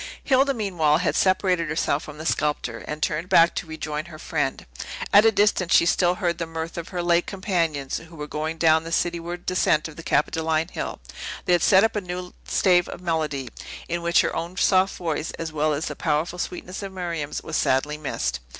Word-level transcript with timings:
Hilda, 0.23 0.55
meanwhile, 0.55 0.97
had 0.97 1.15
separated 1.15 1.69
herself 1.69 2.01
from 2.01 2.17
the 2.17 2.25
sculptor, 2.25 2.79
and 2.87 3.03
turned 3.03 3.29
back 3.29 3.53
to 3.53 3.67
rejoin 3.67 4.05
her 4.05 4.17
friend. 4.17 4.65
At 5.13 5.25
a 5.27 5.31
distance, 5.31 5.75
she 5.75 5.85
still 5.85 6.15
heard 6.15 6.39
the 6.39 6.47
mirth 6.47 6.75
of 6.75 6.87
her 6.87 7.03
late 7.03 7.27
companions, 7.27 7.99
who 7.99 8.15
were 8.15 8.25
going 8.25 8.57
down 8.57 8.83
the 8.83 8.91
cityward 8.91 9.45
descent 9.45 9.87
of 9.87 9.97
the 9.97 10.01
Capitoline 10.01 10.69
Hill; 10.69 10.99
they 11.45 11.53
had 11.53 11.61
set 11.61 11.83
up 11.83 11.95
a 11.95 12.01
new 12.01 12.33
stave 12.45 12.89
of 12.89 12.99
melody, 12.99 13.49
in 13.87 14.01
which 14.01 14.21
her 14.21 14.35
own 14.35 14.57
soft 14.57 14.95
voice, 14.97 15.29
as 15.37 15.53
well 15.53 15.71
as 15.71 15.85
the 15.85 15.95
powerful 15.95 16.39
sweetness 16.39 16.81
of 16.81 16.91
Miriam's, 16.91 17.43
was 17.43 17.55
sadly 17.55 17.99
missed. 17.99 18.39